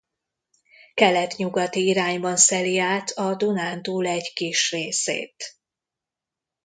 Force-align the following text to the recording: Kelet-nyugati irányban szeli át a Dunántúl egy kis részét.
Kelet-nyugati 0.93 1.85
irányban 1.87 2.37
szeli 2.37 2.79
át 2.79 3.09
a 3.09 3.35
Dunántúl 3.35 4.07
egy 4.07 4.33
kis 4.33 4.71
részét. 4.71 5.55